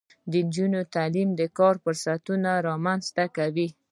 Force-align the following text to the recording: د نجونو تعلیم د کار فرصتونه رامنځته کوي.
د 0.31 0.33
نجونو 0.45 0.79
تعلیم 0.95 1.29
د 1.39 1.41
کار 1.57 1.75
فرصتونه 1.83 2.49
رامنځته 2.67 3.25
کوي. 3.37 3.67